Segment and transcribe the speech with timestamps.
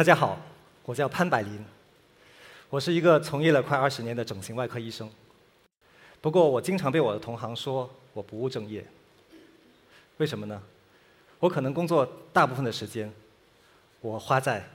[0.00, 0.40] 大家好，
[0.84, 1.62] 我叫潘百林，
[2.70, 5.10] 我是一个从业了快二十年的整形外科医生。
[6.22, 8.82] 不过我经常被我的同行说我不务正业，
[10.16, 10.62] 为什么呢？
[11.38, 13.12] 我可能工作大部分的时间，
[14.00, 14.66] 我花在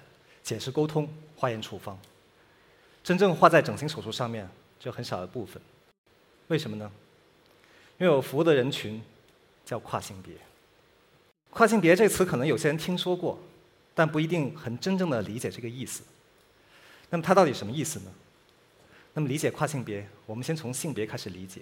[0.44, 1.98] 解释沟通、化验处方，
[3.04, 4.48] 真正花在整形手术上面
[4.80, 5.60] 就很少的部分。
[6.50, 6.92] 为什么呢？
[7.98, 9.02] 因为我服务的人群
[9.66, 10.36] 叫跨性别。
[11.50, 13.40] 跨性别这词可能有些人听说过，
[13.96, 16.04] 但不一定很真正的理解这个意思。
[17.10, 18.12] 那么它到底什么意思呢？
[19.14, 21.62] 那么理解跨性别，我们先从性别开始理解。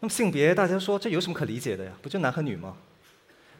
[0.00, 1.92] 那么性别，大家说这有什么可理解的呀？
[2.02, 2.76] 不就男和女吗？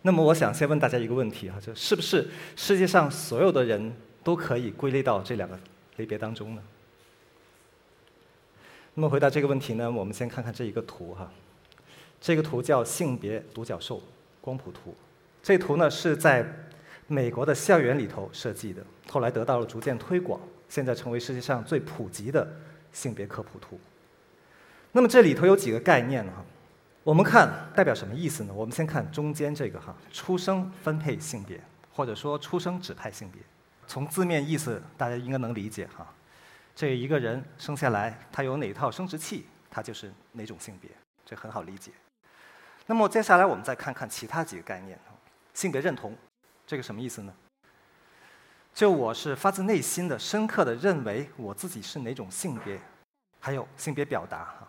[0.02, 5.58] 那么我想先问大家一个问题啊，就是不是世界上所有的人都可以归类到这两个
[5.96, 6.62] 类别当中呢？
[8.94, 11.32] 那么回答这个问题呢，我们先看看这一个图哈。
[12.20, 14.02] 这个图叫性别独角兽
[14.40, 14.94] 光谱图。
[15.42, 16.44] 这图呢是在
[17.06, 22.46] 美国的校园里头设计的，后来得到了逐渐推广，现在成为世界上最普及的
[22.92, 23.78] 性别科普图。
[24.92, 26.44] 那么这里头有几个概念哈，
[27.02, 28.52] 我们看代表什么意思呢？
[28.54, 31.60] 我们先看中间这个哈，出生分配性别，
[31.92, 33.42] 或者说出生指派性别。
[33.86, 36.06] 从字面意思大家应该能理解哈，
[36.74, 40.90] 这一个人生下来他有哪套生殖器，他就是哪种性别，
[41.26, 41.90] 这很好理解。
[42.86, 44.98] 那么接下来我们再看看其他几个概念。
[45.54, 46.16] 性别认同，
[46.72, 47.34] 这个什么意思呢？
[48.72, 52.80] 就我是发自内心的、深刻的认为我自己是哪种性别，
[53.40, 54.66] 还有性别表达哈。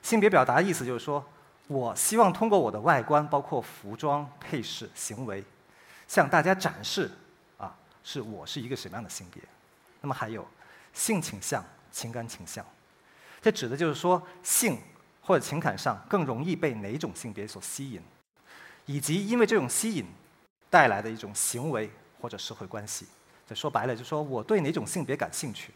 [0.00, 1.26] 性别表达意思就是说，
[1.66, 5.42] 我希望通过我的外观，包括服装、配饰、行为，
[6.06, 7.10] 向大家展示
[7.58, 9.42] 啊，是我是一个什么样的性别。
[10.00, 10.46] 那么还有
[10.92, 12.64] 性倾向、情感倾向，
[13.42, 14.78] 这指的就是说性
[15.20, 18.00] 或者情感上更容易被哪种性别所吸引，
[18.86, 20.06] 以及因为这种吸引。
[20.70, 23.04] 带来的一种行为或者社会关系，
[23.46, 25.74] 这说白了就是说我对哪种性别感兴趣。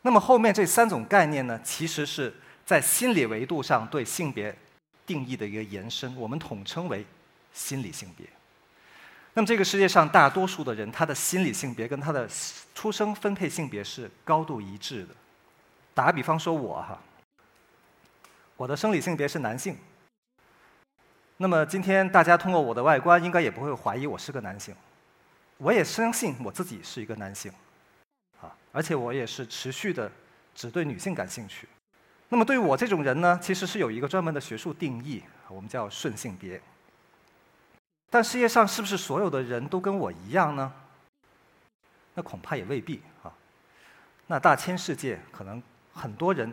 [0.00, 2.32] 那么后面这三种概念呢，其实是
[2.64, 4.56] 在心理维度上对性别
[5.04, 7.04] 定义的一个延伸，我们统称为
[7.52, 8.26] 心理性别。
[9.34, 12.28] 那么这个世界上大多数的人，他的心理性别跟他的
[12.74, 15.14] 出生分配性别是高度一致的。
[15.94, 17.00] 打个比方说，我哈，
[18.56, 19.76] 我的生理性别是男性。
[21.42, 24.72] 那么今天大家通过我的外观，应该也不会怀疑我是个男性。
[25.58, 27.50] 我也相信我自己是一个男性，
[28.40, 30.08] 啊，而且我也是持续的
[30.54, 31.68] 只对女性感兴趣。
[32.28, 36.62] 那么对于我这种人呢，其实是有一个专门的学术定义，我们叫顺性别。
[38.08, 40.72] 但世界上是不是所有的人都跟我一样呢？
[42.14, 43.34] 那恐怕也未必啊。
[44.28, 45.60] 那大千世界可能
[45.92, 46.52] 很多人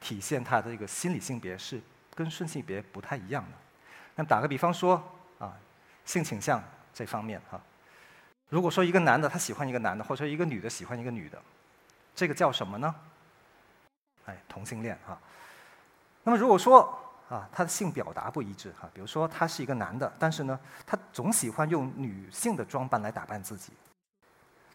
[0.00, 1.80] 体现他的一个心理性别是
[2.12, 3.65] 跟顺性别不太一样的。
[4.16, 5.00] 那打个比方说
[5.38, 5.52] 啊，
[6.04, 6.62] 性倾向
[6.92, 7.60] 这方面哈，
[8.48, 11.40] 如果说一个男的他喜欢一个男的，或者说一个女的喜欢一个女的，
[12.14, 12.94] 这个叫什么呢？
[14.24, 15.18] 哎，同性恋哈。
[16.24, 23.72] 那么如果说啊，他的性表达不一致哈，比如说他是一个男的，但是呢，他总喜欢用女性的装扮来打扮自己，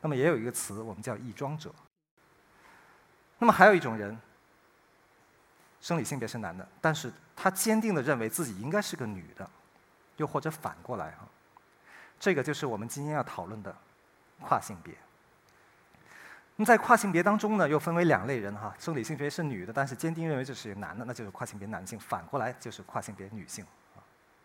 [0.01, 1.73] 那么也有一个词我们叫异装者。
[3.39, 4.17] 那么还有一种人。
[5.81, 9.49] 生理性别是男的，但是他坚定的认为自己应该是个女的，
[10.17, 11.27] 又或者反过来哈，
[12.19, 13.75] 这个就是我们今天要讨论的
[14.39, 14.93] 跨性别。
[16.55, 23.65] 那么在跨性别当中呢，又分为两类人哈，生理性别是女的，但是坚定认为这是男的，那就是跨性别男性；反过来就是跨性别女性。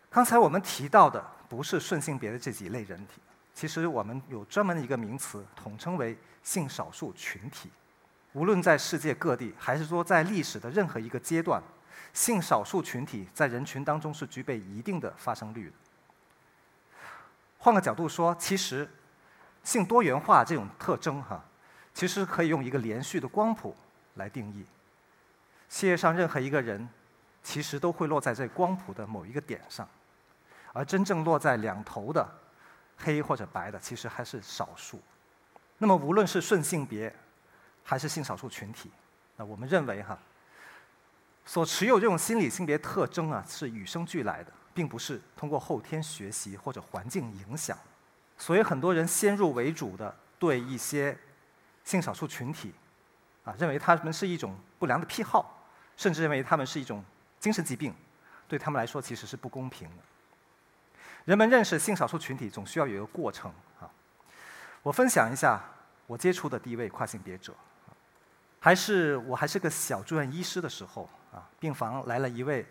[0.09, 3.21] 刚才我们提到的不是顺性别的这几类人体，
[3.53, 7.69] 其实我们有专门的一个名词，统称为性少数群体。
[8.37, 11.59] 无论在世界各地，还是说在历史的任何一个阶段，
[12.13, 15.75] 性少数群体在人群当中是具备一定的发生率的。
[17.57, 18.87] 换个角度说，其实
[19.63, 21.43] 性多元化这种特征，哈，
[21.95, 23.75] 其实可以用一个连续的光谱
[24.13, 24.63] 来定义。
[25.67, 26.87] 世界上任何一个人，
[27.41, 29.89] 其实都会落在这光谱的某一个点上，
[30.73, 32.29] 而真正落在两头的
[32.97, 35.01] 黑或者白的，其实还是少数。
[35.79, 37.11] 那么，无论是顺性别，
[37.89, 38.91] 还是性少数群体，
[39.37, 40.19] 那我们认为哈，
[41.45, 47.77] 所持有这种心理性别特征啊，是与生俱来的，并不是通过后天学习或者环境影响。
[48.37, 51.17] 所以很多人先入为主的对一些
[51.85, 52.73] 性少数群体
[53.45, 57.01] 啊，认为他们是一种不良的癖好，甚至认为他们是一种
[57.39, 57.95] 精神疾病，
[58.49, 60.03] 对他们来说其实是不公平的。
[61.23, 63.49] 人们认识性少数群体总需要有一个过程
[63.79, 63.89] 啊。
[64.83, 65.63] 我分享一下
[66.05, 67.53] 我接触的第一位跨性别者。
[68.59, 72.65] 还是我还是个小住院医师的时候啊，病房来了一位，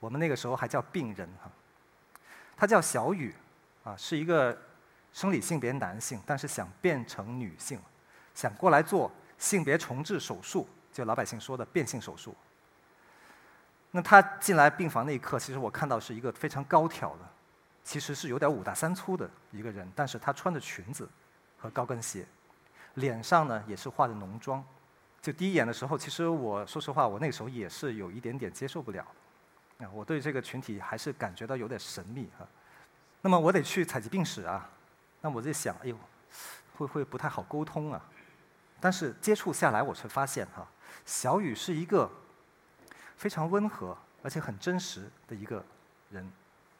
[0.00, 1.50] 我们那个时候还叫病人哈，
[2.56, 3.34] 他叫小雨，
[3.84, 4.56] 啊，是一个
[5.12, 7.78] 生理性别男性，但是想变成女性，
[8.34, 12.34] 想过来做性别重置手术，就老百姓说的变性手术。
[13.90, 17.28] 那他进来病房那一刻，其实我看到是一个非常高挑的，
[17.84, 21.08] 其实是有点五大三粗的一个人，但是他穿着裙子
[21.58, 22.26] 和高跟鞋，
[22.94, 24.64] 脸上呢也是化着浓妆。
[25.20, 29.04] 就第一眼的时候，其实我说实话，我那个时候也是有一点点接受不了。
[29.78, 32.46] 啊，我对这个群体还是感觉到有点神秘啊。
[33.20, 34.68] 那么我得去采集病史啊，
[35.20, 35.96] 那我在想，哎呦，
[36.76, 38.00] 会不会不太好沟通啊？
[38.80, 40.66] 但是接触下来，我却发现哈，
[41.04, 42.10] 小雨是一个
[43.16, 45.64] 非常温和而且很真实的一个
[46.10, 46.28] 人。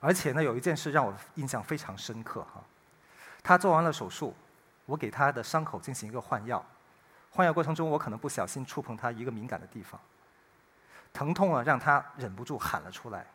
[0.00, 2.62] 而且呢，有一件事让我印象非常深刻哈。
[3.42, 4.34] 他做完了手术，
[4.86, 6.64] 我给他的伤口进行一个换药，
[7.30, 10.00] 换药过程中我可能不小心触碰他一个敏感的地方，
[11.12, 13.26] 疼痛啊让他忍不住喊了出来。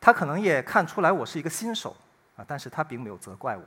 [0.00, 1.94] 他可能也看出来我是一个新手，
[2.36, 3.64] 啊，但是他并没有责怪我，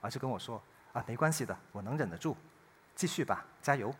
[0.00, 0.62] 而是跟我说
[0.94, 2.36] ：“啊，没关系的，我能忍得住，
[2.94, 3.92] 继续吧，加油。”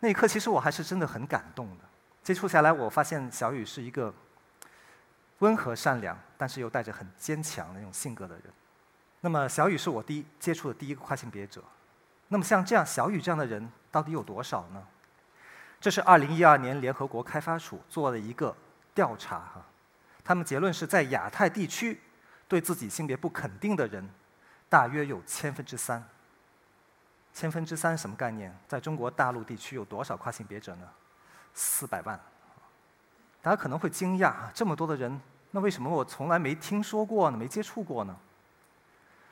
[0.00, 1.84] 那一刻，其实我还是真的很感动的。
[2.22, 4.12] 接触下来，我发现小雨是一个
[5.38, 8.44] 温和善良，但是又带着很坚强的那种性格的人。
[9.22, 11.64] 那么，小雨是我第一接触的第一个跨性别者。
[12.34, 14.82] 那么，像这样小雨这样的人，到底有多少呢？
[15.80, 18.52] 这是二零一二年联合国开发署做的一个
[18.92, 19.64] 调查，哈。
[20.24, 22.00] 他们结论是在亚太地区，
[22.48, 24.10] 对自己性别不肯定的人，
[24.68, 26.04] 大约有千分之三。
[27.32, 28.52] 千分之三什么概念？
[28.66, 30.88] 在中国大陆地区有多少跨性别者呢？
[31.54, 32.20] 四百万。
[33.42, 35.20] 大家可能会惊讶，这么多的人，
[35.52, 37.36] 那为什么我从来没听说过呢？
[37.36, 38.16] 没接触过呢？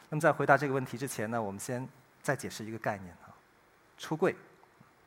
[0.08, 1.88] 那么在回答这个问题之前呢，我们先
[2.22, 3.34] 再解释一个概念啊，
[3.98, 4.34] 出柜。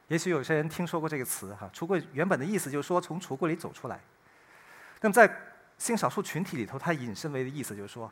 [0.08, 4.00] 也许有些人听说过这个词哈，出柜原本的意思就是说从橱柜里走出来。
[5.02, 5.30] 那么在
[5.78, 8.12] 性少数群体里头，它引申为的意思就是说，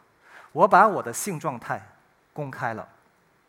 [0.51, 1.81] 我把我的性状态
[2.33, 2.87] 公开了，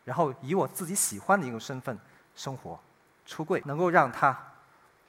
[0.05, 1.99] 然后以我自己喜欢的一个身份
[2.35, 2.79] 生活，
[3.25, 4.39] 出柜能够让他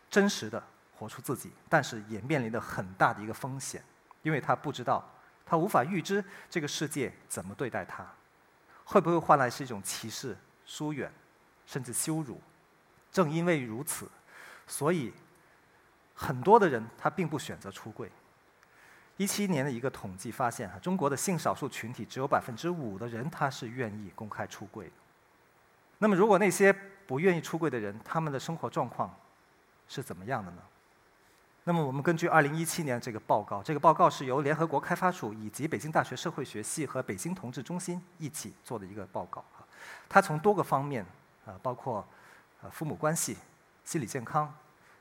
[0.09, 0.63] 真实的
[0.98, 3.83] 活出自己，但是也面临着很大的一个风险，
[4.21, 5.07] 因为他不知道，
[5.45, 8.06] 他无法预知这个世界怎么对待他，
[8.85, 11.11] 会不会换来是一种歧视、疏远，
[11.65, 12.39] 甚至羞辱。
[13.11, 14.09] 正因为如此，
[14.67, 15.11] 所以
[16.13, 18.09] 很多的人他并不选择出柜。
[19.17, 24.93] 一七年的一个统计发现，哈，中国的性少数群体只有百分之五的人他是愿意公开出柜的。
[25.99, 26.73] 那么，如果那些
[27.07, 29.17] 不愿意出柜的人，他们的生活状况
[29.88, 30.61] 是怎么样的呢？
[31.65, 39.44] 那么，我们根据二零一七年这个报告，这个报告是由联合国开发署以及北京大学社会学系和北京同志中心一起做的一个报告。
[40.07, 41.06] 它从多个方面
[41.45, 42.07] 啊，包括
[42.62, 43.35] 呃父母关系、
[43.83, 44.53] 心理健康、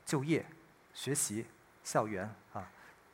[0.05, 0.45] 就业、
[0.93, 1.45] 学习、
[1.83, 2.67] 校园啊，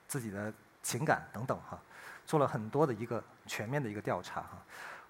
[0.07, 0.51] 自己的。
[0.83, 1.79] 情感等等哈，
[2.25, 4.57] 做了很多的一个全面的一个调查哈，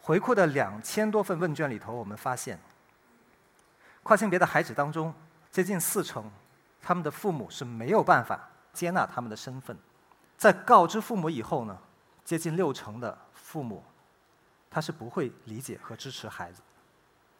[0.01, 2.59] 回馈的两千多份问卷里头，我们发现，
[4.03, 5.13] 跨性别的孩子当中，
[5.49, 6.29] 接近四成，
[6.81, 9.77] 他们的父母是没有办法接纳他们的身份，
[10.37, 11.77] 在告知父母以后呢，
[12.25, 13.83] 接近六成的父母，
[14.69, 16.61] 他是不会理解和支持孩子。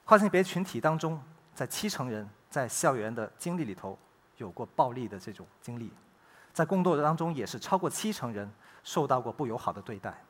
[0.06, 1.22] 跨性别群体当中，
[1.56, 3.98] 在七成人在校园的经历里头，
[4.38, 5.92] 有过暴力的这种经历。
[6.54, 8.52] 在工作当中，也是超过七成人
[8.84, 10.22] 受到过不友好的对待。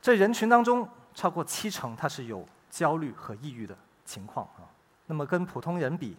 [0.00, 4.62] 这人群当中，超过七成他是有焦虑和抑郁的情况啊。
[5.06, 6.16] 那么跟普通人比，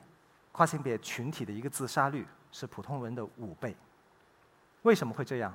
[0.51, 3.75] 跨性别群体的一个自杀率是普通人的五倍。
[4.83, 5.53] 为什么会这样？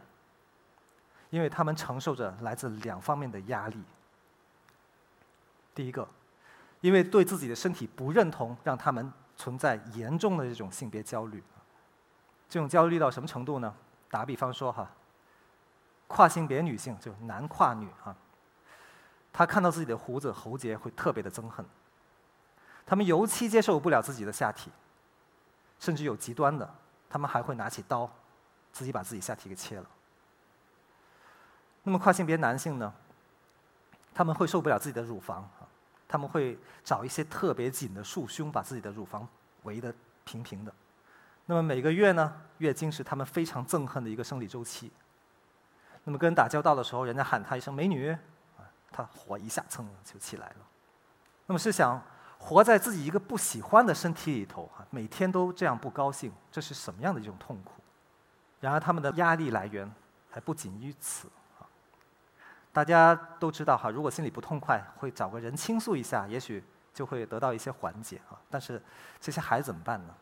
[1.31, 3.83] 因为他们承受着来自两方面的压力。
[5.75, 6.09] 第一个，
[6.81, 11.43] 因为对自己的身体不认同，让他们存在严重的这种性别焦虑。
[12.49, 13.75] 这种焦虑到什么程度呢？
[14.09, 14.89] 打比方说哈，
[16.07, 18.15] 跨性别女性就男跨女哈，
[19.33, 21.67] 她看到自己的胡子喉结会特别的憎恨，
[22.87, 24.71] 他们尤其接受不了自己的下体，
[25.85, 26.75] 甚至有极端的，
[27.11, 28.11] 他们还会拿起刀，
[28.73, 29.85] 自己把自己下体给切了。
[31.83, 32.91] 那么跨性别男性呢？
[34.15, 35.47] 他们会受不了自己的乳房，
[36.09, 39.29] 他们会找一些特别紧的束胸，把自己的乳房
[39.65, 40.73] 围得平平的。
[41.45, 44.91] 那么每个月呢，月经是他们非常憎恨的一个生理周期。
[46.05, 48.17] 那么跟人打交道的时候，人家喊他一声“美女”，
[48.91, 50.57] 他火一下蹭就起来了。
[51.45, 52.03] 那么试想，
[52.45, 57.81] 活在自己一个不喜欢的身体里头，哈，每天都这样不高兴，这是什么样的一种痛苦？
[58.61, 59.91] 然而他们的压力来源
[60.31, 61.27] 还不仅于此，
[61.59, 61.65] 啊，
[62.71, 68.37] 大家都知道哈，如果心里不痛快，会找个人倾诉一下，也许就会得到一些缓解啊。
[68.51, 68.81] 但是
[69.19, 70.15] 这些孩子怎么办呢？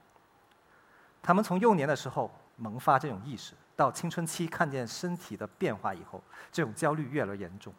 [1.21, 7.75] 他们从幼年的时候萌发这种意识，到青春期看见身体的变化以后，这种焦虑越来越严重。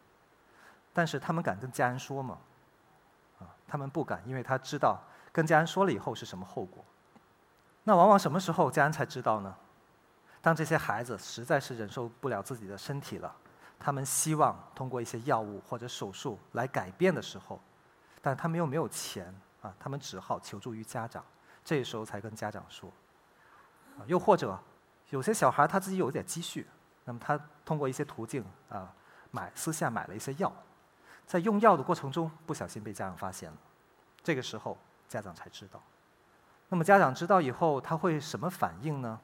[0.91, 2.37] 但是他们敢跟家人说吗？
[3.73, 5.01] 他们不敢，因为他知道
[5.31, 6.85] 跟家人说了以后是什么后果。
[7.85, 9.55] 那往往什么时候家人才知道呢？
[10.43, 13.35] 当这些孩子实在是忍受不了自己的身体了，
[13.79, 17.59] 他们希望通过一些药物或者手术来改变的时候，
[18.21, 21.25] 但他们又没有钱啊，他们只好求助于家长，
[21.65, 22.91] 这时候才跟家长说。
[24.05, 24.55] 又或者
[25.09, 26.67] 有些小孩他自己有一点积蓄，
[27.05, 28.93] 那么他通过一些途径啊
[29.31, 30.53] 买私下买了一些药，
[31.25, 33.57] 在用药的过程中不小心被家长发现了，
[34.23, 34.77] 这个时候
[35.07, 35.81] 家长才知道。
[36.69, 39.19] 那么家长知道以后，他会什么反应呢？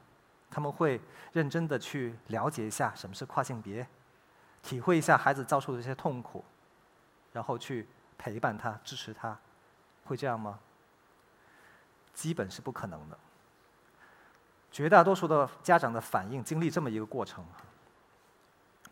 [0.50, 1.00] 他们会
[1.32, 3.86] 认真的去了解一下什么是跨性别，
[4.62, 6.44] 体会一下孩子遭受的这些痛苦，
[7.32, 7.88] 然后去
[8.18, 9.38] 陪伴他、支持他，
[10.04, 10.58] 会这样吗？
[12.12, 13.18] 基本是不可能的。
[14.72, 17.44] 绝大多数的家长的反应经历这么一个过程：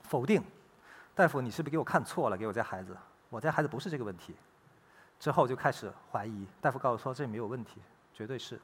[0.02, 0.42] 否定，
[1.18, 2.37] 大夫，你是不是给我看错了？
[2.37, 2.96] 给我家孩子，
[3.28, 4.37] 我家孩子不是这个问题。
[5.18, 7.82] 之后就开始怀疑，大夫告诉说这没有问题。
[8.14, 8.60] 绝对是，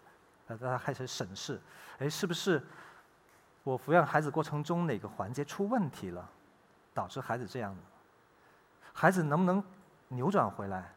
[0.46, 1.61] 呃，他开始审视，
[1.99, 2.64] 哎，是不是
[3.64, 6.30] 我抚养孩子过程中哪个环节出问题了，
[6.94, 7.82] 导致孩子这样的？
[8.92, 9.61] 孩子能不能
[10.06, 10.94] 扭转回来？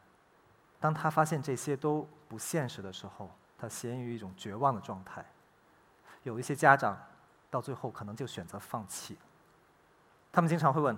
[0.78, 5.26] 当他发现这些都不现实的时候，他陷于一种绝望的状态。
[6.22, 6.96] 有一些家长
[7.50, 9.18] 到最后可能就选择放弃。
[10.30, 10.96] 他们经常会问：“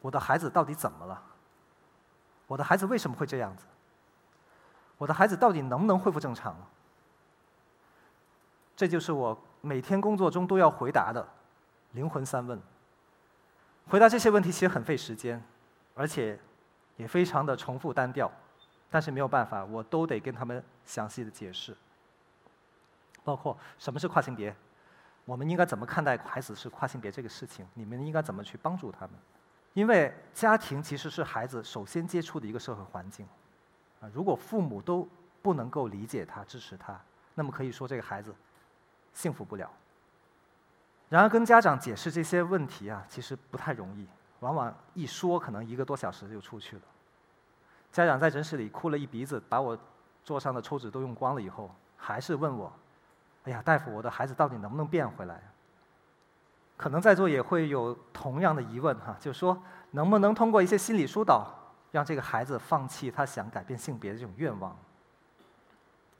[0.00, 1.22] 我的孩子到底怎么了？
[2.46, 3.66] 我的孩子为什么会这样子？”
[4.98, 6.54] 我的孩子到底能不能恢复正常？
[8.76, 11.26] 这就是我每天工作中都要回答的
[11.92, 12.60] 灵魂三问。
[13.88, 15.42] 回答这些问题其实很费时间，
[15.94, 16.38] 而且
[16.98, 18.30] 也非常的重复单调，
[18.90, 21.74] 但是没有办法，我都得跟他们详细的解释。
[23.24, 24.54] 包括什么是跨性别，
[25.24, 27.66] 我们应该怎么看待孩子是跨性别这个事情？
[27.72, 29.10] 你们应该怎么去帮助他们？
[29.72, 33.26] 因为家庭其实是孩子首先接触的一个社会环境。
[34.00, 35.08] 啊，如果父母都
[35.42, 36.98] 不能够理解他、支持他，
[37.34, 38.34] 那么可以说这个孩子
[39.12, 39.70] 幸福不了。
[41.08, 44.06] 然而，跟家长解释这些问题啊，其实不太容易，
[44.40, 46.82] 往往一说可能一个多小时就出去了。
[47.92, 49.78] 家长在诊室里哭了一鼻子，把我
[50.24, 52.72] 桌上的抽纸都用光了以后，还是问我
[53.44, 55.42] ：“哎呀，大夫，我的孩子到底能不能变回来？”
[56.80, 61.46] 可能在座也会有同样的疑问哈，就是说能不能通过一些心理疏导？
[61.92, 64.74] 让这个孩子放弃他想改变性别的这种愿望，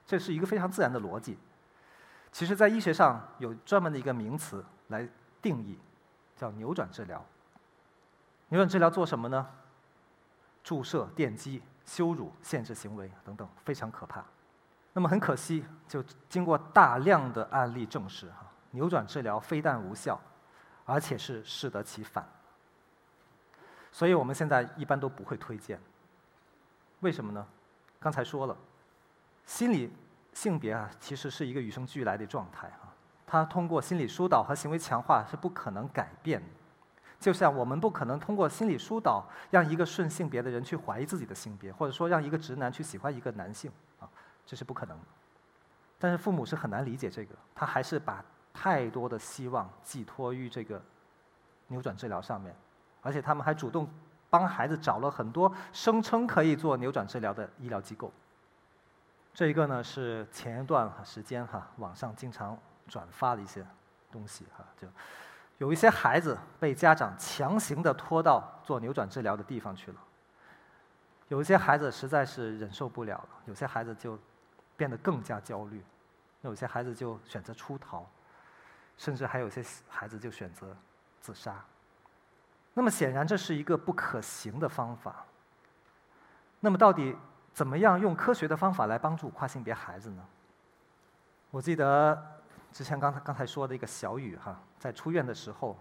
[0.05, 1.39] 这是一个非常自然的逻辑。
[2.31, 5.09] 其实，在医学上有专门的一个名词来
[5.41, 5.79] 定义，
[6.37, 7.25] 叫扭转治疗。
[8.49, 9.47] 扭转治疗做什么呢？
[10.63, 14.23] 注射、电击、羞辱、限制行为等等，非常可怕。
[14.93, 20.21] 那么很可惜，就经过大量的案例证实，哈，扭转治疗非但无效，
[20.91, 22.29] 而且是适得其反。
[23.93, 25.81] 所以我们现在一般都不会推荐。
[27.01, 27.47] 为什么呢？
[28.01, 28.57] 刚才说了，
[29.47, 29.93] 心理
[30.33, 32.93] 性别啊，其实是一个与生俱来的状态啊。
[33.27, 36.47] 它通过心理疏导和行为强化是不可能改变的。
[37.21, 43.71] 就像我们不可能通过心理疏导让一个顺性别的人去怀疑自己的性别，或者说让一个直男去喜欢一个男性
[44.01, 44.09] 啊，
[44.45, 44.99] 这是不可能。
[45.99, 50.81] 但是父母是很难理解这个，他还是把太多的希望寄托于这个
[51.69, 52.55] 扭转治疗上面。
[53.03, 53.89] 而且他们还主动
[54.29, 58.13] 帮孩子找了很多声称可以做扭转治疗的医疗机构。
[59.33, 63.65] 这一个呢是前一段时间哈网上经常转发的一些
[64.13, 64.87] 东西哈，就
[65.59, 69.99] 有一些孩子被家长强行的拖到做扭转治疗的地方去了。
[71.29, 74.19] 有一些孩子实在是忍受不了，有些孩子就
[74.77, 75.83] 变得更加焦虑，
[76.43, 78.05] 有些孩子就选择出逃，
[79.01, 80.77] 甚至还有些孩子就选择
[81.23, 81.59] 自杀。
[82.75, 85.25] 那么显然，这是一个不可行的方法。
[86.61, 87.17] 那么，到底
[87.55, 90.23] 怎么样用科学的方法来帮助跨性别孩子呢？
[91.51, 92.41] 我记得
[92.73, 95.79] 之前刚才刚才说的一个小雨哈，在出院的时候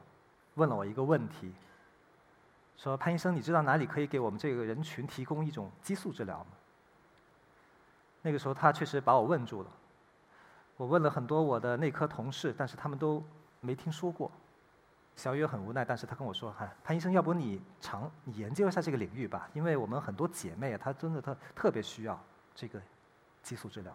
[0.55, 1.53] 问了我一个问题，
[2.77, 6.51] 说潘医生，你知道哪里可以给我们这个人群提供一种激素治疗吗？
[8.21, 9.69] 那个时候他确实把我问住了。
[10.79, 13.21] 我问了很多我的内科同事，但是他们都
[13.59, 14.31] 没听说过。
[15.13, 22.17] 小雨很无奈，但是他跟我说：“哈，潘医生，要不你尝，你研究一下这个领域吧，因为我们很多姐妹啊，她真的她特别需要
[22.55, 22.81] 这个
[23.43, 23.93] 激素治疗。”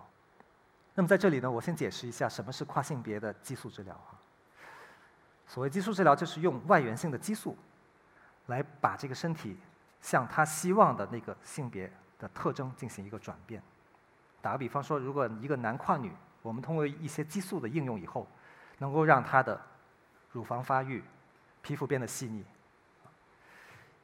[0.94, 4.18] 那么在这里呢，我先解释一下什么是跨性别的激素治疗哈。
[5.46, 7.56] 所谓激素治疗，就是用外源性的激素
[8.48, 9.56] 来把这个身体
[10.02, 13.62] 向他希望的那个性别的特征进行一个转变。
[14.42, 16.12] 打个比方说，如果一个男跨女，
[16.44, 18.28] 我们通过一些激素的应用以后，
[18.76, 19.58] 能够让他的
[20.30, 21.02] 乳房发育。
[21.62, 22.44] 皮肤变得细腻，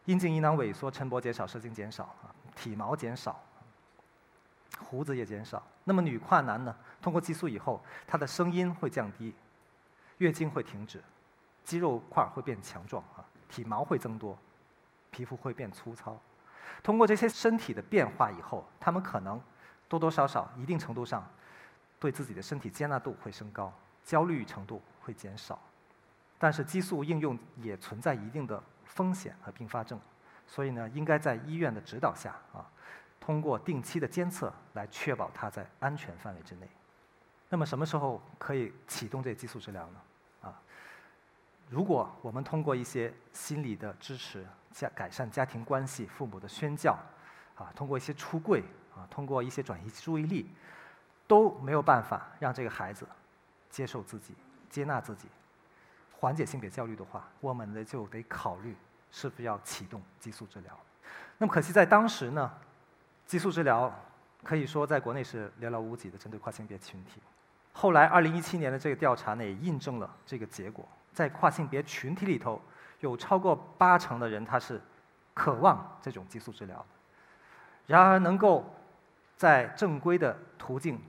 [0.07, 2.17] 阴茎阴囊萎缩，晨勃减少，射精减少，
[2.57, 3.39] 体毛减少，
[4.79, 5.63] 胡子也减少。
[5.85, 6.75] 那么女跨男呢？
[7.03, 9.35] 通过激素以后，他的声音会降低，
[10.17, 11.05] 月经会停止，
[11.65, 13.21] 肌肉块会变强壮啊，
[13.51, 14.39] 体毛会增多，
[15.11, 16.19] 皮肤会变粗糙。
[16.83, 19.39] 通过这些身体的变化以后，他们可能
[19.87, 21.23] 多多少少、一定程度上，
[22.01, 25.57] 对自己的身体接纳度会升高，焦虑程度会减少。
[26.39, 30.01] 但是激素应用也存在一定的风险和并发症，
[30.47, 32.67] 所以呢，应该在医院的指导下啊，
[33.21, 36.69] 通过定期的监测来确保它在安全范围之内。
[37.49, 40.01] 那么什么时候可以启动这激素治疗呢？
[40.49, 40.61] 啊，
[41.69, 44.45] 如果我们通过一些心理的支持。
[44.73, 46.97] 家改善家庭关系，父母的宣教，
[47.57, 48.63] 啊，通过一些出柜，
[48.95, 50.49] 啊，通过一些转移注意力，
[51.31, 53.07] 都没有办法让这个孩子
[53.71, 54.35] 接受自己、
[54.69, 55.29] 接纳自己，
[56.11, 58.77] 缓解性别焦虑的话，我们呢就得考虑
[59.13, 60.77] 是不是要启动激素治疗。
[61.39, 62.53] 那么可惜在当时呢，
[63.27, 63.97] 激素治疗
[64.43, 67.23] 可以说在国内是寥寥无几的，针对跨性别群体。
[67.73, 72.61] 后来二零一七年的这个调查呢，也印证了这个结果，在跨性别群体里头。
[72.99, 74.79] 有超过八成的人他是
[75.33, 76.85] 渴望这种激素治疗的，
[77.87, 78.71] 然而能够
[79.39, 81.01] 在正规的途径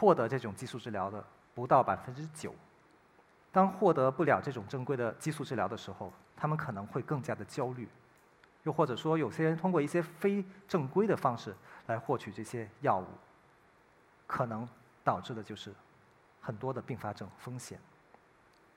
[0.00, 1.22] 获得这种激素治疗的
[1.54, 2.54] 不到百分之九。
[3.52, 7.86] 当获得不了这种正规的激素治疗的时候，他们可能会更加的焦虑，
[8.62, 11.54] 又或者说有些人通过一些非正规的方式
[11.86, 13.06] 来获取这些药物，
[14.26, 14.66] 可能
[15.04, 15.74] 导致的就是
[16.40, 17.78] 很多的并发症风险。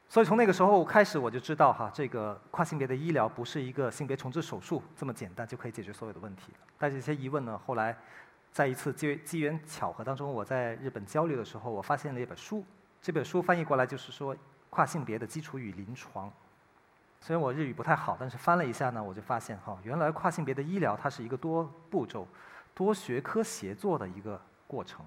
[0.10, 6.52] 所以从那个时候开始，我就知道哈，这个跨性别的医疗不是一个性别重置手术这么简单就可以解决所有的问题。
[6.78, 7.98] 带着这些疑问呢，后来
[8.54, 12.64] 在一次机机缘巧合当中，我在日本交流的时候，我发现了一本书。
[13.02, 14.36] 这本书翻译过来就是说
[14.70, 16.32] 跨性别的基础与临床。
[17.20, 22.28] 虽然我日语不太好，但是翻了一下呢，我就发现哈，原来跨性别的医疗它是一个多步骤、
[22.76, 25.04] 多学科协作的一个过程。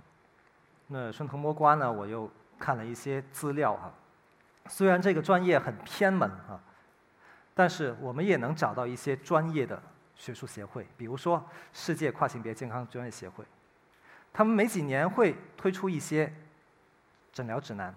[0.88, 3.92] 那顺藤摸瓜呢，我又看了一些资料哈。
[4.68, 6.60] 虽然这个专业很偏门啊，
[7.54, 9.80] 但是我们也能找到一些专业的
[10.16, 13.44] 学术协会，比如说世界跨性别健康专业协会，
[14.32, 16.32] 他们每几年会推出一些
[17.32, 17.94] 诊疗指南。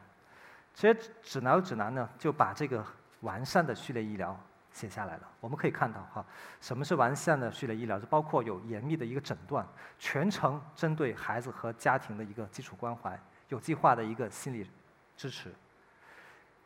[0.76, 2.86] 这些诊疗指南呢，就把这个
[3.22, 4.40] 完善的序列医疗
[4.72, 5.28] 写下来了。
[5.40, 6.26] 我们可以看到哈，
[6.62, 8.00] 什么是完善的序列医疗？
[8.00, 14.70] 就包括有严密的一个诊断，全程针对孩子和家庭的一个基础关怀，有计划的一个心理
[15.18, 15.54] 支持。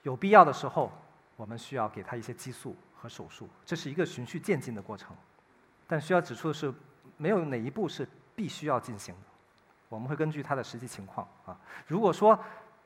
[0.04, 0.92] 有必要的时候，
[1.36, 5.16] 我们需要给他一些激素和手术，这是一个循序渐进的过程。
[5.94, 6.74] 但需要指出的是，
[7.18, 9.22] 没有哪一步是必须要进行的。
[9.90, 12.38] 我们会根据他的实际情况啊，如果说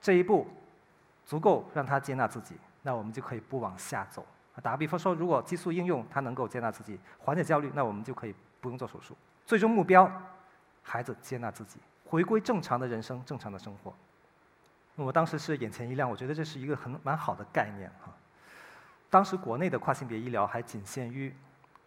[0.01, 0.45] 这一步
[1.25, 4.25] 足够让他接纳自己，那我们就可以不往下走。
[4.61, 9.15] 打个比方说，如果激素应用他能够接纳自己，缓解焦虑，那我们就可以不用做手术。
[9.45, 10.11] 最终目标，
[10.83, 13.93] 孩子接纳自己，回归正常的人生，正常的生活。
[14.97, 18.13] 我当时是眼前一亮，我觉得这是一个很蛮好的概念哈。
[19.09, 21.33] 当时国内的跨性别医疗还仅限于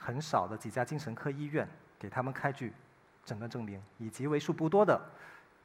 [0.01, 2.73] 很少的几家精神科医院给他们开具
[3.25, 4.99] 诊断证明，以及为数不多的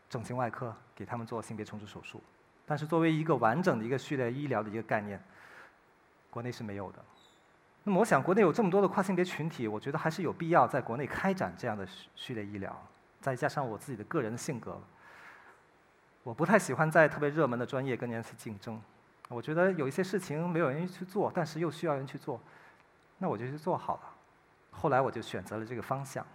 [0.09, 2.21] 整形外科给他们做性别重置手术。
[2.65, 5.19] 但是作为一个完整的一个序列医疗的一个概念，
[6.29, 6.99] 国内是没有的。
[7.83, 12.75] 那么我想，国内有这么多的跨性别群体，我觉得还是有必要在国内开展这样的序序列医疗。
[13.21, 14.79] 再加上我自己的个人的性格。
[16.23, 18.81] 我不太喜欢在特别热门的专业跟人去竞争，
[19.29, 22.41] 我觉得有一些事情没有人去做，但是又需要人去做，
[23.19, 24.14] 那我就去做好了。
[24.75, 26.25] 后来我就选择了这个方向。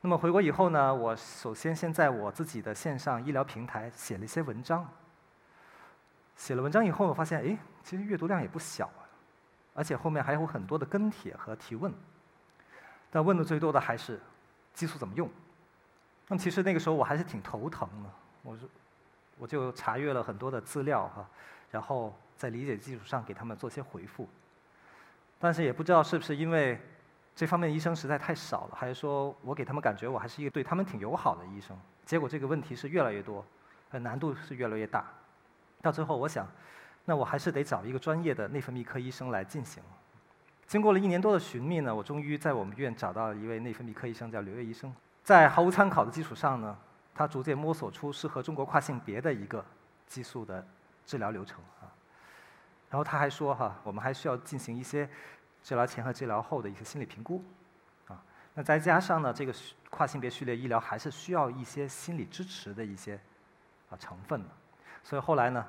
[0.00, 4.88] 那么回国以后呢，我首先先在我自己的线上医疗平台写了一些文章。
[6.36, 9.02] 写了文章以后，我发现，哎，其实阅读量也不小啊，
[9.74, 11.92] 而且后面还有很多的跟帖和提问。
[13.10, 14.20] 但问的最多的还是
[14.72, 15.28] 激素怎么用。
[16.28, 18.10] 那么其实那个时候我还是挺头疼的。
[18.44, 18.68] 我就
[19.38, 21.28] 我就查阅了很多的资料哈，
[21.72, 24.28] 然后在理解基础上给他们做些回复，
[25.40, 26.80] 但是也不知道是不是因为
[27.38, 33.46] 这方面医生实在太少了，还是说我给他们感觉我还是一个对他们挺友好的医生，结果这个问题是越来越多，
[33.92, 35.04] 呃难度是越来越大，
[35.80, 36.44] 到最后我想，
[37.04, 39.80] 那我还是得找一个专业的内分泌科医生来进行。
[40.66, 46.76] 经过了一年多的寻觅呢，我终于在我们医院找到了一位内分泌科医生，叫刘烨医生，在毫无参考的基础上呢。
[47.14, 49.64] 他逐渐摸索出适合中国跨性别的一个
[50.08, 50.66] 激素的
[51.06, 51.86] 治疗流程啊，
[52.90, 55.08] 然后他还说哈，我们还需要进行一些
[55.62, 57.42] 治疗前和治疗后的一些心理评估
[58.06, 58.22] 啊，
[58.54, 59.54] 那再加上呢，这个
[59.90, 63.18] 跨性别序列医疗还是需要一些心理支持的一些
[63.90, 64.48] 啊成分的，
[65.02, 65.66] 所以后来呢，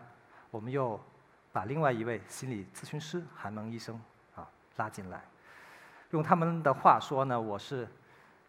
[0.51, 0.99] 我们又
[1.51, 3.99] 把另外一位心理咨询师韩萌医生
[4.35, 4.47] 啊
[4.77, 5.21] 拉进来，
[6.11, 7.87] 用他们的话说呢，我是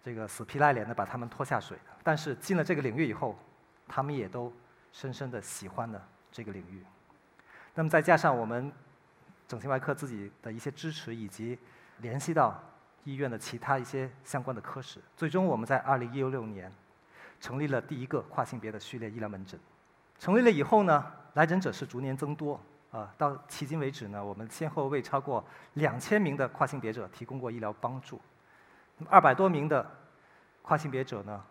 [0.05, 1.85] 这个死皮赖脸的把他们拖下水的。
[2.03, 3.39] 但是进了这个领域以后，
[3.87, 4.53] 他们也都
[4.93, 6.85] 深深的喜欢了这个领域。
[7.75, 8.73] 那么再加上我们
[9.51, 11.59] 整形外科自己的一些支持，以及
[11.99, 12.63] 联系到
[13.03, 16.73] 医院的其他一些相关的科室，最终我们在二零一六年
[17.41, 19.59] 成立了第一个跨性别的序列医疗门诊。
[20.21, 22.61] 成立了以后呢，来诊者是逐年增多
[22.93, 28.21] 啊，到迄今为止呢，我们先后为超过两千名的跨性别者提供过医疗帮助，
[28.99, 29.85] 那么二百多名的
[30.63, 31.45] 跨性别者呢，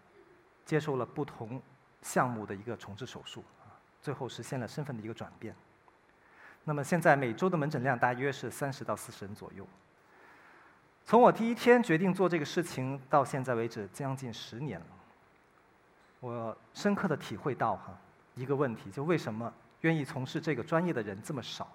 [0.63, 1.61] 接受了不同
[2.01, 3.43] 项目的一个重置手术，
[4.01, 5.53] 最后实现了身份的一个转变。
[6.63, 9.67] 那么现在每周的门诊量大约是三十到四十人左右。
[11.05, 14.85] 从我第一天决定做这个事情到现在为止，将近十年了。
[16.19, 17.97] 我深刻的体会到哈
[18.35, 21.67] 一个问题，就为什么愿意从事这个专业的人这么少？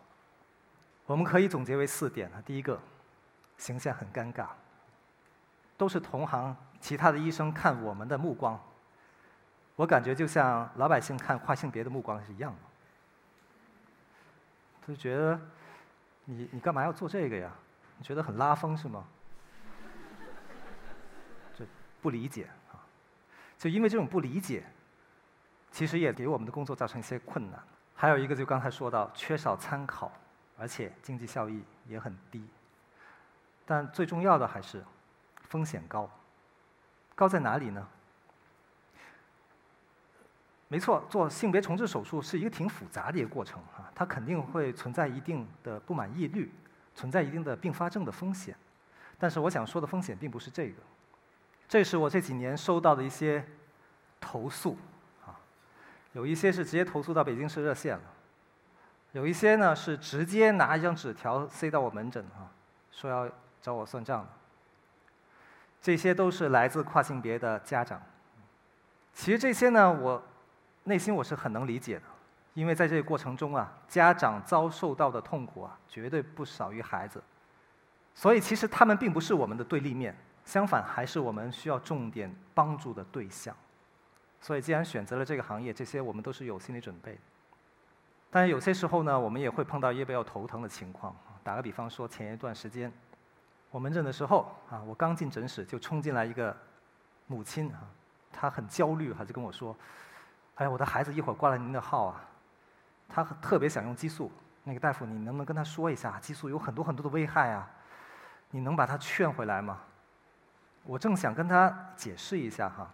[1.07, 2.41] 我们可以总结为四点啊。
[2.47, 2.81] 第一个，
[3.59, 4.47] 形象很尴尬，
[5.77, 8.61] 都是同行，其他的医生看我们的目光，
[9.75, 12.59] 我感觉就像老百姓看跨性别的目光是一样的。
[14.87, 15.41] 就觉得，
[16.25, 17.51] 你你干嘛要做这个呀？
[17.97, 19.05] 你觉得很拉风是吗？
[21.55, 21.65] 就
[22.03, 22.83] 不理解啊！
[23.57, 24.65] 就因为这种不理解，
[25.71, 27.63] 其实也给我们的工作造成一些困难。
[27.95, 30.13] 还有一个就刚才说到，缺少参考，
[30.59, 32.45] 而且经济效益也很低。
[33.65, 34.85] 但最重要的还是
[35.43, 36.11] 风险高。
[37.15, 37.89] 高在哪里呢？
[40.75, 46.53] 没错，做性别重置手术是一个挺复杂的一个过程啊，它肯定会存在一定的不满意率，
[46.97, 48.57] 存在一定的并发症的风险。
[49.17, 50.83] 但是我想说的风险并不是这个，
[51.69, 53.47] 这是我这几年收到的一些
[54.21, 54.77] 投诉
[55.25, 55.39] 啊，
[56.13, 58.03] 有一些是直接投诉到北京市热线了，
[59.13, 62.51] 有一些呢是直接拿一张纸条塞到我门诊啊，
[62.91, 63.31] 说要
[63.63, 64.29] 找我算账的。
[65.81, 68.03] 这些都是来自跨性别的家长。
[69.13, 70.21] 其实这些呢，我。
[70.85, 72.03] 内心我是很能理解的，
[72.53, 77.23] 因为在这个过程中啊，家长遭受到的痛苦啊，绝对不少于孩子。
[78.15, 83.57] 所以其实他们并不是我们的对立面，相反还是我们需要重点帮助的对象。
[84.41, 87.19] 所以既然选择了这个行业，这些我们都是有心理准备。
[88.31, 91.17] 但是有些时候呢，我们也会碰到一些比较头疼的情况。
[91.43, 92.93] 打个比方说，前一段时间
[93.71, 96.55] 我门诊的时候啊，我刚进诊室就冲进来一个
[97.27, 97.81] 母亲啊，
[98.31, 99.75] 她很焦虑，她就跟我说。
[100.57, 102.25] 哎，我的孩子一会儿挂了您的号啊，
[103.09, 104.31] 他特别想用激素。
[104.63, 107.69] 那个大夫，你能不能跟他说一下，激素有很多很多的危害啊？
[108.51, 109.81] 你能把他劝回来吗？
[110.85, 112.91] 我正想跟他解释一下哈，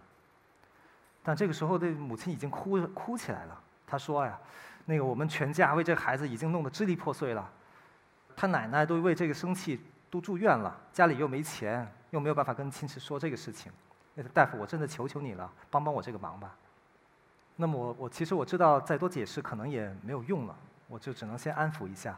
[1.21, 3.61] 但这个时候的母亲已经哭哭起来了。
[3.85, 4.39] 她说呀，
[4.85, 7.49] 那个我们全家为这个孩子已经弄得支离破碎了，
[8.35, 13.71] 他奶奶都为这个生气都住院了，家里又没钱，又没有办法跟亲戚说这个事情。
[14.15, 16.55] 那个大夫，我真的求求你了，帮帮我这个忙吧。
[17.55, 20.55] 那么我我其实我知道再多解释可能也没有用了，
[20.87, 22.17] 我就只能先安抚一下。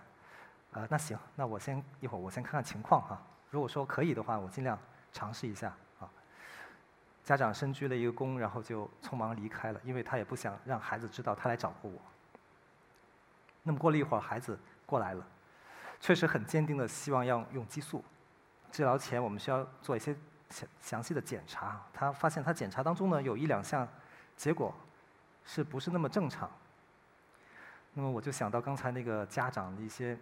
[0.71, 3.21] 呃，那行，那我先一会儿我先看看情况哈。
[3.49, 4.79] 如果说可以的话，我尽量
[5.11, 6.09] 尝试一下啊。
[7.23, 11.99] 家长深鞠了一个躬，然后就匆忙离开了，因为他也不想让孩子知道他来找过我。
[13.61, 15.25] 那么过了一会儿，孩子过来了，
[15.99, 18.03] 确实很坚定的希望要用激素。
[18.71, 20.15] 治疗前我们需要做一些
[20.49, 23.87] 详详细的检查，他发现他检查当中呢有一两项
[24.35, 24.73] 结果。
[25.45, 26.49] 是不是那么正常？
[27.93, 30.17] 那么我就想到刚才那个家长的一些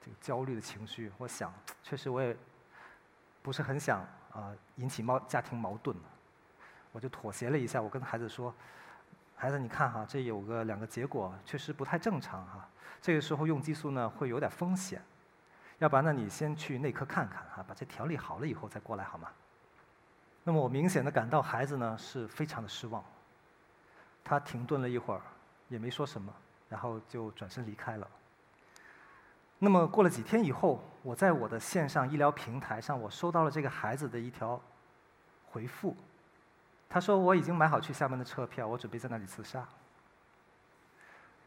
[0.00, 1.52] 这个焦虑的情绪，我想，
[1.82, 2.36] 确实我也
[3.42, 4.00] 不是很想
[4.32, 5.96] 啊引起矛家庭矛盾，
[6.92, 8.54] 我就妥协了一下，我跟孩子说
[9.34, 12.68] ：“孩子，你看哈，这有个两个结果，确实不太正常哈。
[13.00, 15.00] 这个时候用激素呢会有点风险，
[15.78, 19.28] 要不然呢你先去内科看看哈，把这调理好了以后再过来好吗？”
[20.44, 23.02] 那么我明显的感到孩子呢是非常的失望。
[24.28, 25.22] 他停顿了一会儿，
[25.68, 26.30] 也没说什么，
[26.68, 28.06] 然后就转身离开了。
[29.58, 34.60] 那么过了几天以后，我在我的线上医疗平台上，我收到了这个孩子的一条
[35.50, 35.96] 回复。
[36.90, 39.66] 他说：“我已经买好去厦门的车票，我准备在那里自杀。”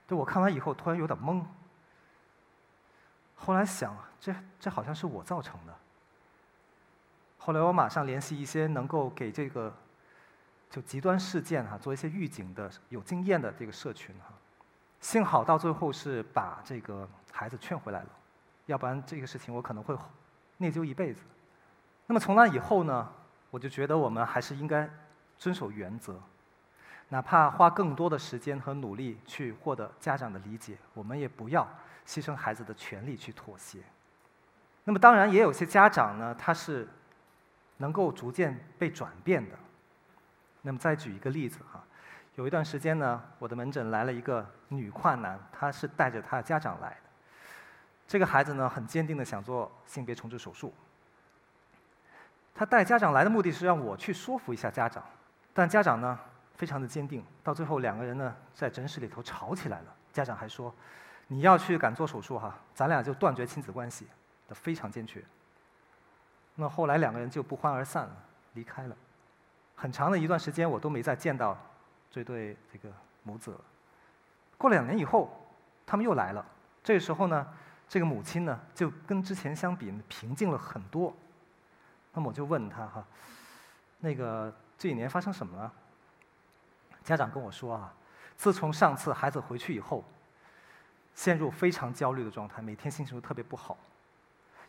[0.08, 1.44] 对我看完以后，突然有点懵。
[3.36, 5.76] 后来想，这这好像是我造成的。
[7.38, 9.72] 后来我马上联系一些能够给这个。
[10.72, 14.34] 就极端事件哈，做一些预警的有经验的这个社群哈，
[15.02, 18.10] 幸好到最后是把这个孩子劝回来了，
[18.68, 19.94] 要不然这个事情我可能会
[20.58, 21.22] 内疚一辈子。
[22.08, 23.12] 那么从那以后呢，
[23.50, 24.90] 我就觉得我们还是应该
[25.38, 26.18] 遵守原则，
[27.10, 31.68] 哪怕花更多的时间和努力去获得家长的理解，我们也不要
[32.08, 33.80] 牺牲孩子的权利去妥协。
[34.86, 36.88] 那么当然也有些家长呢，他是
[37.78, 39.58] 能够逐渐被转变的。
[40.62, 41.84] 那么再举一个例子哈，
[42.36, 46.96] 有一段时间呢，我的门诊来了一个女跨男，她是带着她的家长来的。
[48.08, 50.74] 这个孩子呢，很坚定的想做性别重置手术。
[52.54, 55.04] 他带家长来的目的是让我去说服一下家长，
[55.54, 56.20] 但家长呢
[56.56, 59.96] 非常的坚定，到最后两个人呢在诊室里头吵起来了。
[60.12, 60.74] 家长还说
[61.28, 64.08] ：“你要去敢做手术哈，咱俩就断绝亲子关系。”
[64.50, 65.24] 的非常坚决。
[66.56, 68.16] 那后来两个人就不欢而散了，
[68.54, 68.96] 离开了。
[69.82, 71.58] 很长的一段时间我都没再见到
[72.12, 73.62] 这对这个母子了。
[74.56, 75.36] 过了两年以后，
[75.88, 76.46] 他们又来了。
[76.84, 77.48] 这个时候呢，
[77.90, 81.12] 这个母亲呢就跟之前相比平静了很多。
[82.14, 83.04] 那么我就问他哈，
[83.98, 85.74] 那个这几年发生什么了？
[87.04, 87.92] 家长跟我说啊，
[88.38, 90.04] 自从上次孩子回去以后，
[91.16, 93.76] 陷入非常焦虑的状态，每天心情都特别不好，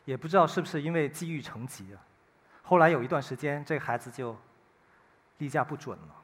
[0.07, 2.01] 也不知道是不是因为积郁成疾啊。
[2.62, 4.35] 后来有一段时间，这个孩子就
[5.42, 6.14] 例假不准了。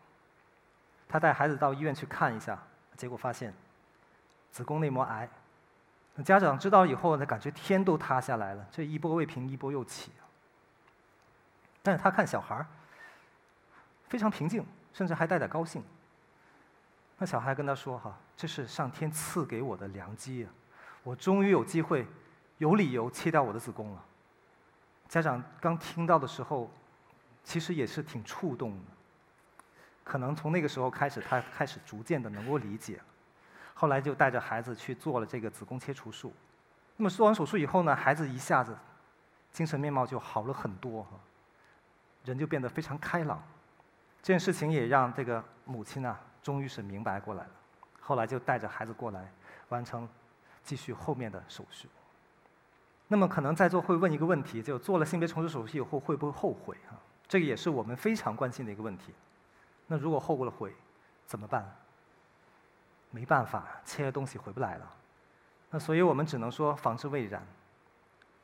[1.08, 2.56] 他带孩子到医院去看一下，
[2.96, 3.52] 结果发现
[4.52, 5.28] 子宫内膜癌。
[6.24, 10.12] 家长知道以后呢，感觉天都塌下来了，这一波未平一波又起。
[11.82, 12.66] 但是他看小孩儿
[14.08, 15.82] 非常平静，甚至还带点高兴。
[17.18, 20.50] 那小孩跟他说：“哈，这是上天赐给我的良机啊，
[21.02, 22.06] 我终于有机会、
[22.58, 24.04] 有理由切掉我的子宫了。”
[25.08, 26.70] 家长刚听到的时候，
[27.42, 28.97] 其实也是挺触动的。
[30.08, 32.98] 可能从那个时候开始，他开始逐渐的能够理解。
[33.74, 36.32] 后来就带着孩子去做了这个子宫切除术。
[36.96, 38.74] 那么做完手术以后呢，孩子一下子
[39.52, 41.10] 精神面貌就好了很多哈。
[42.24, 43.42] 人就变得非常开朗，
[44.22, 47.50] 这件事情也让这个母亲呢，终于是明白过来了。
[48.00, 49.30] 后来就带着孩子过来，
[49.68, 50.08] 完成
[50.64, 51.86] 继续后面的手术。
[53.06, 56.96] 那么可能在座会问一个问题：就做了性别重置手术以后会不会后悔啊？
[57.28, 59.12] 这个也是我们非常关心的一个问题。
[59.88, 60.72] 那如果后了悔，
[61.26, 61.68] 怎么办？
[63.10, 64.94] 没办法，切了东西回不来了。
[65.70, 67.44] 那所以我们只能说防之未然。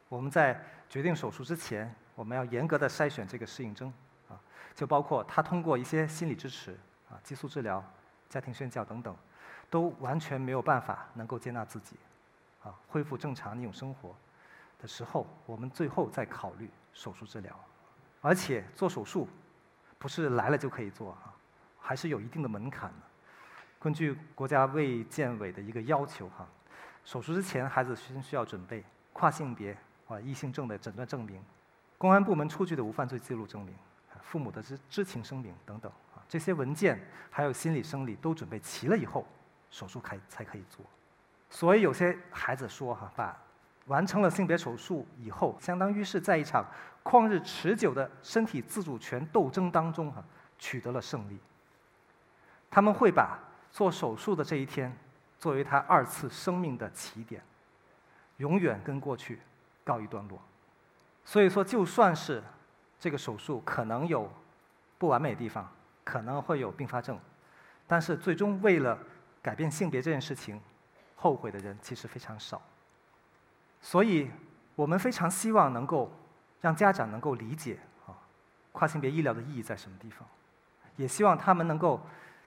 [0.09, 1.95] 我们在决定手术之前。
[2.17, 3.93] 我们要严格的筛选这个适应症，
[4.29, 4.39] 啊，
[4.73, 6.71] 就包括他通过一些心理支持，
[7.11, 7.85] 啊，激素治疗、
[8.29, 9.17] 家庭宣教等等，
[9.69, 11.97] 都完全没有办法能够接纳自己，
[12.63, 14.15] 啊，恢复正常那种生活
[14.79, 17.53] 的时候，我们最后再考虑手术治疗。
[18.21, 19.29] 而且做手术
[19.99, 21.34] 不是来了就可以做啊，
[21.87, 22.97] 还是有一定的门槛的。
[23.79, 26.49] 根据国家卫健委的一个要求，哈，
[27.05, 29.77] 手术之前孩子先需要准备跨性别
[30.09, 31.39] 啊异性症的诊断证明。
[31.99, 33.75] 公安部门出具的无犯罪记录证明，
[34.23, 36.99] 父母的知知情声明等等啊，这些文件
[37.31, 39.27] 还有心理生理都准备齐了以后，
[39.71, 40.83] 手术开才可以做。
[41.51, 43.37] 所以有些孩子说哈，把
[43.87, 46.65] 完成了性别手术以后，相当于是在一场
[47.03, 50.25] 旷日持久的身体自主权斗争当中哈，
[50.59, 51.39] 取得了胜利。
[52.75, 53.39] 他们会把
[53.71, 54.93] 做手术的这一天
[55.39, 57.41] 作为他二次生命的起点，
[58.39, 59.39] 永远跟过去
[59.85, 60.43] 告一段落。
[61.25, 62.43] 所以说，就算是
[62.99, 64.29] 这个手术可能有
[64.99, 65.71] 不完美的地方，
[66.03, 67.17] 可能会有并发症，
[67.87, 68.99] 但是最终为了
[69.41, 70.61] 改变性别这件事情，
[71.15, 72.61] 后悔的人其实非常少。
[73.81, 74.29] 所以
[74.75, 76.11] 我们非常希望能够
[76.61, 78.19] 让家长能够理解啊，
[78.73, 80.27] 跨性别医疗的意义在什么地方，
[80.97, 82.05] 也希望他们能够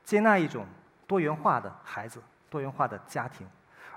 [0.08, 0.65] 接纳一种
[1.06, 3.46] 多元化的孩子、多元化的家庭，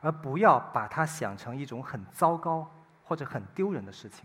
[0.01, 2.69] 而不要把它想成一种很糟糕
[3.05, 4.25] 或者很丢人的事情。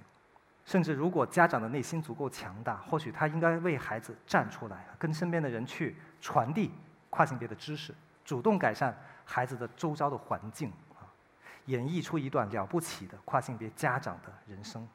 [0.66, 6.72] 甚至，如果家长的内心足够强大，或许他应该为孩子站出来，跟身边的人去传递
[7.12, 7.94] 跨性别的知识，
[8.24, 11.06] 主动改善孩子的周遭的环境，啊，
[11.66, 14.88] 演绎出一段了不起的跨性别家长的人生。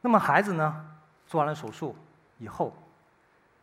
[0.00, 1.94] 那么，孩子呢，做完了手术
[2.38, 2.74] 以后，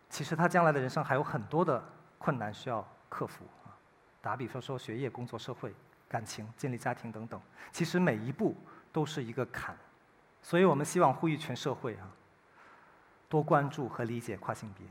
[0.08, 1.84] 其实他将来的人生还有很多的
[2.22, 3.74] 困难需要克服啊。
[4.22, 5.74] 打比方说，学业、工作、社会、
[6.08, 8.56] 感情、建立家庭等等，其实每一步
[8.92, 9.76] 都是一个坎。
[10.44, 12.08] 所以我们希望呼吁全社会啊，
[13.28, 14.86] 多关注和理解跨性别，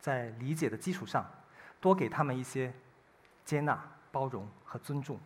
[0.00, 1.24] 在理解的基础上，
[1.80, 2.72] 多给他们一些
[3.44, 3.78] 接纳、
[4.10, 5.18] 包容和尊重。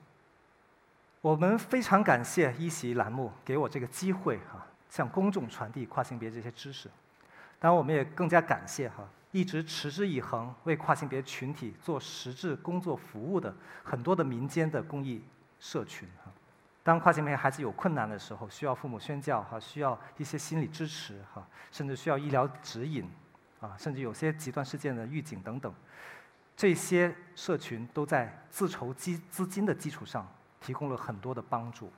[1.21, 6.89] 我们非常感谢一席栏目给我这个机会哈，向公众传递跨性别这些知识。
[7.59, 15.23] 当然，我们也更加感谢哈，一直持之以恒为跨性别群体做实质工作服务的很多的民间的公益
[15.61, 16.33] 社群哈。
[16.83, 23.07] 当跨性别孩子有困难的时候，需要父母宣教哈，需要一些心理支持哈，甚至需要医疗指引，
[23.61, 25.71] 啊，甚至有些极端事件的预警等等，
[26.57, 30.27] 这些社群都在自筹基资金的基础上
[30.63, 31.93] 提供了很多的帮助。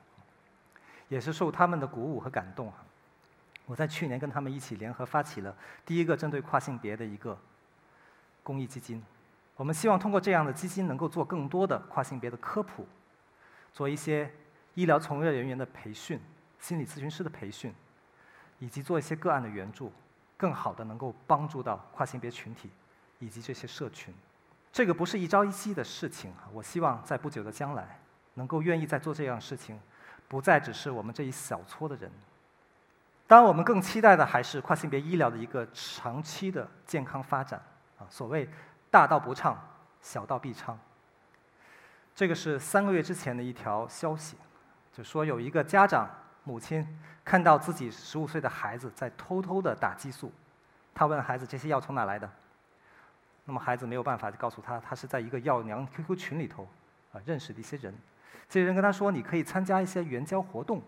[1.09, 2.79] 也是受他们的鼓舞和感动哈。
[3.69, 5.55] 我在去年跟他们一起联合发起了
[5.85, 7.39] 第一个针对跨性别的一个
[8.43, 9.05] 公益基金。
[9.57, 12.87] 我们希望通过这样的基金，能够做更多的跨性别的科普，
[13.75, 14.33] 做一些
[14.75, 16.19] 医疗从业人员的培训、
[16.59, 17.75] 心理咨询师的培训，
[18.59, 19.93] 以及做一些个案的援助，
[20.39, 22.71] 更好的能够帮助到跨性别群体
[23.19, 24.15] 以及这些社群。
[24.73, 26.33] 这个不是一朝一夕的事情！
[26.55, 28.01] 我希望在不久的将来，
[28.35, 29.79] 能够愿意在做这样事情，
[30.27, 32.11] 不再只是我们这一小撮的人。
[33.29, 37.63] 当然，我们更期待的还是跨性别医疗的一个长期的健康发展
[37.99, 38.03] 啊！
[38.11, 38.49] 所谓。
[38.91, 39.55] 大道不畅，
[40.01, 40.79] 小道必昌。
[42.15, 44.39] 这个是三个月之前的一条消息，
[44.95, 46.09] 就说有一个家长
[46.43, 50.33] 母亲看到自己十五岁的孩子在偷偷的打激素，
[50.95, 52.31] 他问孩子这些药从哪来的？
[53.45, 56.67] 那么孩子没有办法就告诉他，他是在一个药娘 QQ 群里头
[57.13, 57.95] 啊认识的一些人，
[58.49, 60.83] 这些人跟他说你可以参加一些援交活动，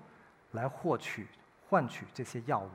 [0.53, 1.29] 来获取
[1.71, 2.71] 换取这些药物。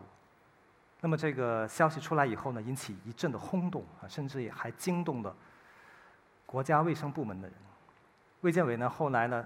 [1.02, 5.36] 那么这个消息出来以后呢，引起一阵的轰动啊，甚至也还惊动了
[6.46, 7.58] 国家卫生部门的人。
[8.40, 9.46] 卫健委呢后来呢，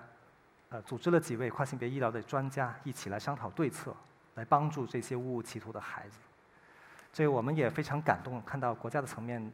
[0.70, 3.92] 呃，组织了几位跨性别医疗的专家一起来商讨对策，
[4.36, 6.20] 来帮助这些误入歧途的孩子。
[7.12, 9.52] 这个我们也非常感动，看到国家的层面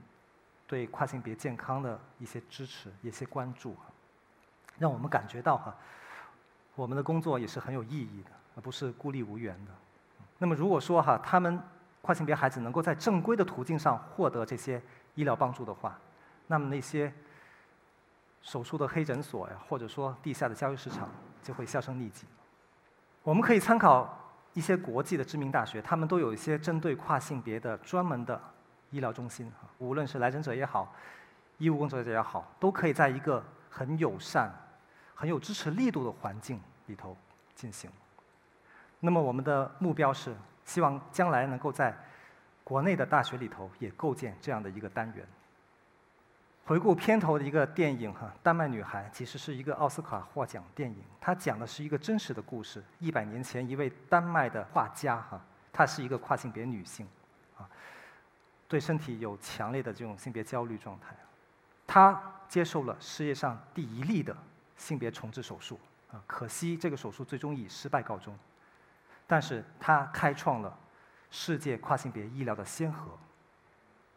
[0.68, 3.76] 对跨性别健康的一些支持、一些关注，
[4.78, 5.74] 让我们感觉到哈，
[6.76, 9.72] 我们的工作也是很有意义的，而不是孤立无援的。
[10.38, 11.60] 那么如果说哈，他们
[12.02, 14.82] 跨性别孩子能够在正规的途径上获得这些
[15.15, 15.98] 医疗帮助的话，
[16.48, 17.12] 那么那些
[18.41, 21.10] 手术的黑诊所呀，或者说地下的交易市场
[21.41, 22.26] 就会销声匿迹。
[23.24, 24.15] 我们可以参考
[24.54, 28.39] 一些国际的知名大学，他们都有一些针对跨性别的专门的
[28.91, 30.93] 医疗中心，无论是来诊者也好，
[31.58, 34.54] 医务工作者也好，都可以在一个很友善、
[35.15, 37.17] 很有支持力度的环境里头
[37.56, 37.89] 进行。
[39.06, 40.36] 那么我们的目标是。
[40.65, 41.96] 希望将来能够在
[42.63, 45.24] 国内的大学里头也构建这样的一个单元。
[46.65, 52.84] 回顾片头的一个电影哈，《丹麦女孩》其实是一个奥斯卡获奖电影，它讲的是一个真实的故事。
[52.98, 55.39] 一百年前，一位丹麦的画家哈，
[55.72, 57.08] 她是一个跨性别女性，
[57.60, 57.70] 啊，
[58.68, 61.15] 对身体有强烈的这种性别焦虑状态，
[61.86, 64.36] 她接受了世界上第一例的
[64.78, 65.80] 性别重置手术，
[66.12, 68.36] 啊，可惜这个手术最终以失败告终。
[69.28, 70.78] 但是他开创了
[71.30, 73.12] 世界跨性别医疗的先河，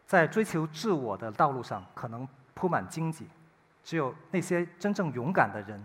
[0.05, 3.27] 在追求自我的道路上，可能铺满荆棘，
[3.83, 5.83] 只有那些真正勇敢的人，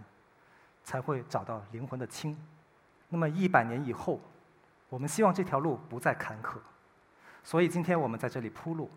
[0.83, 2.39] 才会找到灵魂的清。
[3.09, 4.21] 那么一百年以后，
[4.89, 6.59] 我们希望这条路不再坎坷，
[7.43, 8.91] 所以今天我们在这里铺路，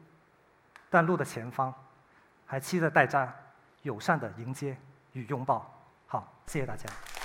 [0.90, 1.74] 但路的前方，
[2.46, 3.34] 还期待大家
[3.84, 4.78] 友善的迎接
[5.14, 5.70] 与拥抱。
[6.08, 7.17] 好，谢谢大家。